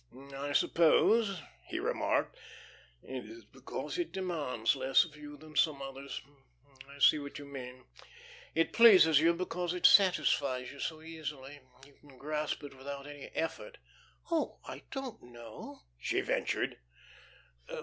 [0.35, 2.35] "I suppose," he remarked,
[3.03, 6.23] "it is because it demands less of you than some others.
[6.89, 7.85] I see what you mean.
[8.55, 11.59] It pleases you because it satisfies you so easily.
[11.85, 13.77] You can grasp it without any effort."
[14.31, 16.79] "Oh, I don't know," she ventured.